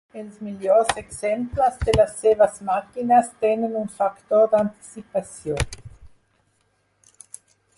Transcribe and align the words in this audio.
Els 0.19 0.37
millors 0.45 0.93
exemples 1.01 1.75
de 1.89 1.93
les 1.99 2.15
seves 2.21 2.57
màquines 2.69 3.29
tenen 3.45 3.75
un 3.83 3.93
factor 3.99 4.49
d'anticipació. 4.55 5.63